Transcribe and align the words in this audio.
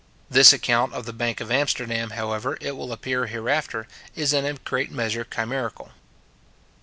This 0.31 0.51
account 0.51 0.93
of 0.93 1.05
the 1.05 1.13
bank 1.13 1.39
of 1.41 1.51
Amsterdam, 1.51 2.09
however, 2.17 2.57
it 2.59 2.71
will 2.75 2.91
appear 2.91 3.27
hereafter, 3.27 3.87
is 4.15 4.33
in 4.33 4.45
a 4.47 4.53
great 4.55 4.91
measure 4.91 5.23
chimerical. 5.23 5.91